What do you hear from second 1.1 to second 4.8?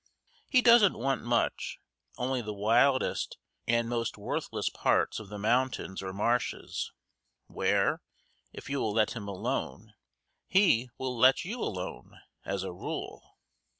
much, only the wildest and most worthless